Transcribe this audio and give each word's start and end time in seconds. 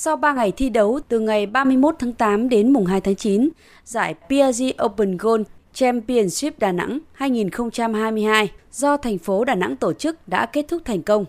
Sau 0.00 0.16
3 0.16 0.32
ngày 0.32 0.52
thi 0.52 0.68
đấu 0.70 1.00
từ 1.08 1.20
ngày 1.20 1.46
31 1.46 1.94
tháng 1.98 2.12
8 2.12 2.48
đến 2.48 2.72
mùng 2.72 2.86
2 2.86 3.00
tháng 3.00 3.16
9, 3.16 3.48
giải 3.84 4.14
PRG 4.14 4.84
Open 4.84 5.16
Gold 5.16 5.42
Championship 5.74 6.58
Đà 6.58 6.72
Nẵng 6.72 6.98
2022 7.12 8.50
do 8.72 8.96
thành 8.96 9.18
phố 9.18 9.44
Đà 9.44 9.54
Nẵng 9.54 9.76
tổ 9.76 9.92
chức 9.92 10.28
đã 10.28 10.46
kết 10.46 10.64
thúc 10.68 10.82
thành 10.84 11.02
công. 11.02 11.24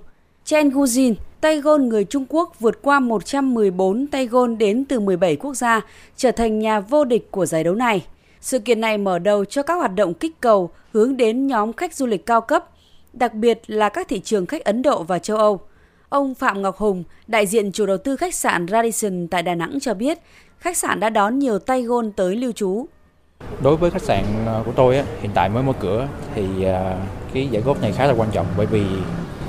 Chen 0.45 0.69
Guzin, 0.69 1.13
tay 1.41 1.61
gôn 1.61 1.89
người 1.89 2.03
Trung 2.03 2.25
Quốc 2.29 2.59
vượt 2.59 2.81
qua 2.81 2.99
114 2.99 4.07
tay 4.07 4.27
gôn 4.27 4.57
đến 4.57 4.85
từ 4.85 4.99
17 4.99 5.35
quốc 5.35 5.53
gia, 5.53 5.81
trở 6.17 6.31
thành 6.31 6.59
nhà 6.59 6.79
vô 6.79 7.05
địch 7.05 7.31
của 7.31 7.45
giải 7.45 7.63
đấu 7.63 7.75
này. 7.75 8.05
Sự 8.41 8.59
kiện 8.59 8.81
này 8.81 8.97
mở 8.97 9.19
đầu 9.19 9.45
cho 9.45 9.63
các 9.63 9.75
hoạt 9.75 9.95
động 9.95 10.13
kích 10.13 10.41
cầu 10.41 10.69
hướng 10.93 11.17
đến 11.17 11.47
nhóm 11.47 11.73
khách 11.73 11.95
du 11.95 12.05
lịch 12.05 12.25
cao 12.25 12.41
cấp, 12.41 12.69
đặc 13.13 13.33
biệt 13.33 13.61
là 13.67 13.89
các 13.89 14.07
thị 14.07 14.19
trường 14.19 14.45
khách 14.45 14.63
Ấn 14.63 14.81
Độ 14.81 15.03
và 15.03 15.19
châu 15.19 15.37
Âu. 15.37 15.59
Ông 16.09 16.35
Phạm 16.35 16.61
Ngọc 16.61 16.77
Hùng, 16.77 17.03
đại 17.27 17.47
diện 17.47 17.71
chủ 17.71 17.85
đầu 17.85 17.97
tư 17.97 18.15
khách 18.15 18.35
sạn 18.35 18.67
Radisson 18.67 19.27
tại 19.27 19.43
Đà 19.43 19.55
Nẵng 19.55 19.79
cho 19.81 19.93
biết, 19.93 20.19
khách 20.59 20.77
sạn 20.77 20.99
đã 20.99 21.09
đón 21.09 21.39
nhiều 21.39 21.59
tay 21.59 21.83
gôn 21.83 22.11
tới 22.11 22.35
lưu 22.35 22.51
trú. 22.51 22.85
Đối 23.61 23.77
với 23.77 23.91
khách 23.91 24.01
sạn 24.01 24.23
à, 24.45 24.59
của 24.65 24.71
tôi 24.71 24.95
hiện 25.21 25.31
tại 25.33 25.49
mới 25.49 25.63
mở 25.63 25.73
cửa 25.79 26.07
thì 26.35 26.63
à, 26.63 26.97
cái 27.33 27.47
giải 27.51 27.61
góp 27.61 27.81
này 27.81 27.91
khá 27.91 28.05
là 28.05 28.13
quan 28.17 28.29
trọng 28.31 28.45
bởi 28.57 28.65
vì 28.65 28.83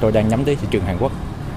tôi 0.00 0.12
đang 0.12 0.28
nhắm 0.28 0.44
tới 0.44 0.56
thị 0.56 0.66
trường 0.70 0.82
Hàn 0.82 0.96
Quốc. 1.00 1.12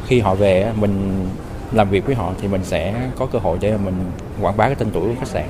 Khi 0.07 0.20
họ 0.20 0.35
về 0.35 0.71
mình 0.79 1.26
làm 1.71 1.90
việc 1.90 2.05
với 2.05 2.15
họ 2.15 2.34
thì 2.41 2.48
mình 2.48 2.63
sẽ 2.63 3.09
có 3.17 3.26
cơ 3.26 3.40
hội 3.40 3.57
để 3.62 3.77
mình 3.77 3.95
quảng 4.41 4.57
bá 4.57 4.65
cái 4.65 4.76
tên 4.76 4.90
tuổi 4.93 5.09
của 5.09 5.15
khách 5.20 5.27
sạn. 5.27 5.45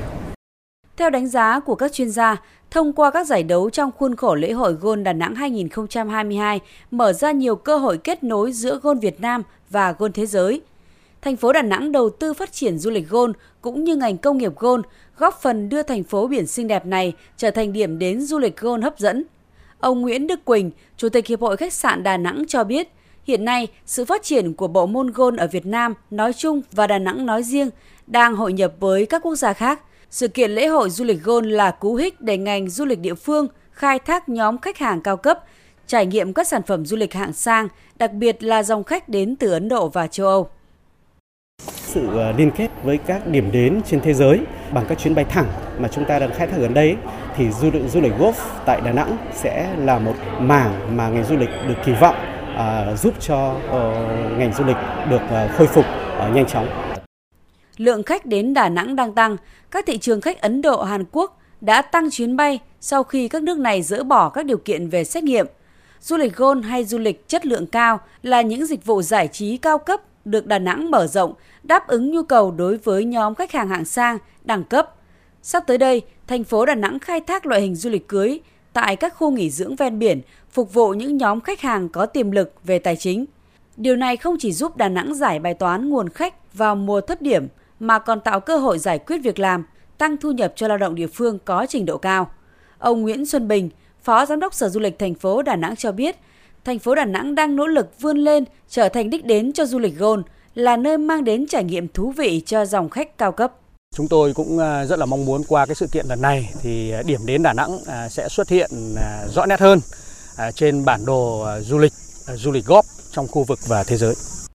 Theo 0.98 1.10
đánh 1.10 1.28
giá 1.28 1.60
của 1.60 1.76
các 1.76 1.94
chuyên 1.94 2.10
gia, 2.10 2.42
thông 2.72 2.94
qua 2.94 3.12
các 3.12 3.28
giải 3.28 3.44
đấu 3.44 3.70
trong 3.70 3.92
khuôn 3.98 4.16
khổ 4.16 4.36
lễ 4.36 4.52
hội 4.52 4.74
Gôn 4.74 5.04
Đà 5.04 5.14
Nẵng 5.14 5.36
2022 5.36 6.60
mở 6.92 7.14
ra 7.14 7.32
nhiều 7.32 7.56
cơ 7.56 7.78
hội 7.78 7.98
kết 7.98 8.24
nối 8.24 8.52
giữa 8.52 8.80
Gôn 8.84 9.00
Việt 9.00 9.22
Nam 9.22 9.44
và 9.70 9.92
Gôn 9.92 10.12
thế 10.12 10.26
giới. 10.26 10.62
Thành 11.22 11.36
phố 11.36 11.54
Đà 11.54 11.62
Nẵng 11.62 11.92
đầu 11.92 12.10
tư 12.10 12.34
phát 12.34 12.52
triển 12.52 12.80
du 12.80 12.90
lịch 12.90 13.10
Gôn 13.10 13.34
cũng 13.62 13.84
như 13.84 13.96
ngành 13.96 14.18
công 14.18 14.38
nghiệp 14.38 14.52
Gôn, 14.56 14.82
góp 15.18 15.42
phần 15.42 15.70
đưa 15.70 15.84
thành 15.84 16.04
phố 16.04 16.28
biển 16.28 16.48
xinh 16.48 16.68
đẹp 16.68 16.86
này 16.86 17.14
trở 17.38 17.52
thành 17.52 17.74
điểm 17.74 18.00
đến 18.00 18.22
du 18.22 18.40
lịch 18.40 18.58
Gôn 18.58 18.82
hấp 18.82 19.00
dẫn. 19.00 19.24
Ông 19.80 20.02
Nguyễn 20.02 20.28
Đức 20.28 20.46
Quỳnh, 20.46 20.72
Chủ 20.98 21.10
tịch 21.10 21.28
Hiệp 21.28 21.42
hội 21.42 21.58
Khách 21.58 21.74
sạn 21.74 22.04
Đà 22.04 22.18
Nẵng 22.18 22.44
cho 22.48 22.64
biết, 22.64 22.88
hiện 23.24 23.46
nay 23.46 23.68
sự 23.86 24.06
phát 24.06 24.24
triển 24.24 24.54
của 24.54 24.68
bộ 24.68 24.86
môn 24.86 25.12
Gôn 25.12 25.36
ở 25.36 25.48
Việt 25.48 25.66
Nam 25.66 25.94
nói 26.12 26.34
chung 26.34 26.62
và 26.72 26.88
Đà 26.88 27.00
Nẵng 27.00 27.26
nói 27.26 27.44
riêng 27.44 27.70
đang 28.08 28.36
hội 28.36 28.54
nhập 28.54 28.74
với 28.80 29.06
các 29.06 29.22
quốc 29.22 29.36
gia 29.36 29.54
khác– 29.54 29.80
sự 30.14 30.28
kiện 30.28 30.52
lễ 30.52 30.68
hội 30.68 30.90
du 30.90 31.06
lịch 31.06 31.24
Gold 31.24 31.48
là 31.48 31.72
cú 31.72 31.96
hích 31.96 32.22
để 32.22 32.38
ngành 32.38 32.70
du 32.70 32.86
lịch 32.86 33.00
địa 33.00 33.14
phương 33.14 33.48
khai 33.72 34.00
thác 34.00 34.30
nhóm 34.30 34.58
khách 34.58 34.78
hàng 34.78 35.02
cao 35.02 35.18
cấp, 35.18 35.40
trải 35.88 36.06
nghiệm 36.06 36.34
các 36.34 36.48
sản 36.48 36.62
phẩm 36.68 36.86
du 36.86 36.98
lịch 36.98 37.14
hạng 37.14 37.34
sang, 37.34 37.68
đặc 37.96 38.14
biệt 38.14 38.44
là 38.44 38.64
dòng 38.64 38.84
khách 38.84 39.10
đến 39.10 39.36
từ 39.36 39.52
Ấn 39.52 39.70
Độ 39.70 39.88
và 39.88 40.08
châu 40.08 40.28
Âu. 40.28 40.50
Sự 41.68 42.08
ờ, 42.18 42.32
liên 42.32 42.52
kết 42.52 42.70
với 42.84 42.98
các 42.98 43.28
điểm 43.28 43.52
đến 43.52 43.82
trên 43.86 44.02
thế 44.02 44.14
giới 44.14 44.40
bằng 44.74 44.86
các 44.90 45.00
chuyến 45.00 45.16
bay 45.16 45.26
thẳng 45.26 45.48
mà 45.80 45.88
chúng 45.88 46.06
ta 46.06 46.20
đang 46.20 46.34
khai 46.34 46.48
thác 46.48 46.58
gần 46.60 46.74
đây 46.74 46.96
thì 47.36 47.52
du 47.52 47.72
lịch 47.72 47.92
du 47.92 48.02
lịch 48.02 48.14
golf 48.20 48.34
tại 48.66 48.82
Đà 48.82 48.92
Nẵng 48.92 49.18
sẽ 49.34 49.76
là 49.78 50.00
một 50.00 50.16
mảng 50.40 50.98
mà 50.98 51.10
ngành 51.10 51.26
du 51.26 51.38
lịch 51.38 51.50
được 51.68 51.76
kỳ 51.86 51.92
vọng 52.02 52.16
uh, 52.54 53.00
giúp 53.00 53.14
cho 53.20 53.54
uh, 53.54 54.38
ngành 54.38 54.54
du 54.54 54.64
lịch 54.64 54.78
được 55.10 55.22
uh, 55.26 55.52
khôi 55.58 55.68
phục 55.68 55.86
uh, 56.30 56.36
nhanh 56.36 56.46
chóng 56.46 56.93
lượng 57.78 58.04
khách 58.04 58.26
đến 58.26 58.54
Đà 58.54 58.70
Nẵng 58.70 58.96
đang 58.96 59.14
tăng, 59.14 59.38
các 59.72 59.86
thị 59.86 59.98
trường 59.98 60.22
khách 60.22 60.42
Ấn 60.42 60.62
Độ, 60.62 60.84
Hàn 60.84 61.04
Quốc 61.12 61.40
đã 61.62 61.82
tăng 61.82 62.10
chuyến 62.10 62.38
bay 62.38 62.60
sau 62.82 63.04
khi 63.04 63.28
các 63.28 63.44
nước 63.44 63.58
này 63.58 63.82
dỡ 63.82 64.04
bỏ 64.04 64.30
các 64.30 64.46
điều 64.46 64.58
kiện 64.58 64.90
về 64.90 65.04
xét 65.04 65.24
nghiệm. 65.24 65.48
Du 66.02 66.18
lịch 66.18 66.36
gôn 66.36 66.62
hay 66.62 66.86
du 66.86 66.98
lịch 66.98 67.28
chất 67.28 67.46
lượng 67.46 67.68
cao 67.68 68.00
là 68.24 68.42
những 68.42 68.66
dịch 68.66 68.86
vụ 68.86 69.02
giải 69.02 69.28
trí 69.28 69.58
cao 69.58 69.78
cấp 69.78 70.02
được 70.26 70.48
Đà 70.48 70.60
Nẵng 70.60 70.92
mở 70.92 71.08
rộng, 71.08 71.34
đáp 71.64 71.88
ứng 71.88 72.12
nhu 72.12 72.24
cầu 72.24 72.52
đối 72.52 72.78
với 72.78 73.06
nhóm 73.06 73.36
khách 73.36 73.52
hàng 73.52 73.70
hạng 73.70 73.86
sang, 73.86 74.18
đẳng 74.44 74.64
cấp. 74.64 74.96
Sắp 75.42 75.64
tới 75.68 75.78
đây, 75.78 76.02
thành 76.28 76.44
phố 76.44 76.66
Đà 76.66 76.76
Nẵng 76.76 77.00
khai 77.00 77.22
thác 77.22 77.46
loại 77.46 77.62
hình 77.62 77.76
du 77.76 77.90
lịch 77.90 78.08
cưới 78.08 78.40
tại 78.74 78.96
các 78.96 79.16
khu 79.16 79.32
nghỉ 79.32 79.50
dưỡng 79.50 79.76
ven 79.76 80.00
biển, 80.00 80.22
phục 80.52 80.74
vụ 80.74 80.94
những 80.94 81.18
nhóm 81.18 81.42
khách 81.42 81.62
hàng 81.62 81.90
có 81.90 82.06
tiềm 82.06 82.32
lực 82.32 82.54
về 82.64 82.80
tài 82.80 82.96
chính. 82.96 83.26
Điều 83.78 83.96
này 83.96 84.18
không 84.18 84.36
chỉ 84.40 84.52
giúp 84.52 84.78
Đà 84.78 84.90
Nẵng 84.90 85.16
giải 85.16 85.40
bài 85.40 85.54
toán 85.54 85.90
nguồn 85.90 86.10
khách 86.10 86.54
vào 86.54 86.76
mùa 86.76 87.02
thấp 87.02 87.22
điểm– 87.22 87.48
mà 87.80 88.00
còn 88.00 88.22
tạo 88.22 88.40
cơ 88.40 88.58
hội 88.58 88.80
giải 88.80 89.00
quyết 89.00 89.18
việc 89.18 89.40
làm, 89.40 89.66
tăng 89.98 90.18
thu 90.18 90.32
nhập 90.32 90.54
cho 90.56 90.68
lao 90.68 90.78
động 90.78 90.96
địa 90.96 91.08
phương 91.08 91.40
có 91.46 91.66
trình 91.70 91.86
độ 91.86 91.98
cao. 91.98 92.30
Ông 92.78 93.02
Nguyễn 93.02 93.26
Xuân 93.26 93.48
Bình, 93.48 93.70
Phó 94.04 94.26
Giám 94.26 94.40
đốc 94.40 94.54
Sở 94.54 94.70
Du 94.70 94.80
lịch 94.80 95.00
thành 95.00 95.16
phố 95.16 95.42
Đà 95.42 95.56
Nẵng 95.56 95.76
cho 95.76 95.92
biết, 95.92 96.16
thành 96.66 96.80
phố 96.80 96.96
Đà 96.96 97.06
Nẵng 97.06 97.36
đang 97.36 97.56
nỗ 97.56 97.68
lực 97.68 98.02
vươn 98.02 98.18
lên 98.18 98.44
trở 98.70 98.90
thành 98.90 99.10
đích 99.10 99.26
đến 99.26 99.54
cho 99.54 99.66
du 99.66 99.80
lịch 99.80 99.98
Gold, 99.98 100.22
là 100.56 100.78
nơi 100.78 100.98
mang 100.98 101.24
đến 101.24 101.48
trải 101.48 101.64
nghiệm 101.64 101.88
thú 101.88 102.12
vị 102.12 102.44
cho 102.46 102.66
dòng 102.66 102.90
khách 102.90 103.18
cao 103.18 103.32
cấp. 103.32 103.54
Chúng 103.96 104.08
tôi 104.08 104.34
cũng 104.34 104.60
à, 104.60 104.86
rất 104.86 105.00
là 105.00 105.06
mong 105.06 105.26
muốn 105.26 105.42
qua 105.48 105.66
cái 105.66 105.76
sự 105.76 105.88
kiện 105.92 106.06
lần 106.10 106.22
này 106.22 106.50
thì 106.62 106.92
à, 106.92 107.02
điểm 107.06 107.20
đến 107.26 107.44
Đà 107.44 107.54
Nẵng 107.54 107.80
à, 107.88 108.10
sẽ 108.10 108.30
xuất 108.30 108.50
hiện 108.50 108.72
rõ 109.34 109.46
nét 109.46 109.60
hơn 109.60 109.80
trên 110.56 110.86
bản 110.86 111.06
đồ 111.06 111.46
du 111.62 111.78
lịch 111.78 111.94
du 112.36 112.52
lịch 112.52 112.66
góp 112.66 112.86
trong 113.12 113.28
khu 113.28 113.44
vực 113.44 113.60
và 113.68 113.84
thế 113.84 113.98
giới. 113.98 114.16